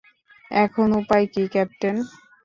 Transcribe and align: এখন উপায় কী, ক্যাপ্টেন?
এখন 0.51 0.87
উপায় 0.99 1.25
কী, 1.33 1.43
ক্যাপ্টেন? 1.47 1.95